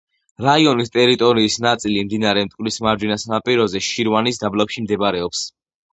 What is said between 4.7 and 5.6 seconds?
მდებარეობს.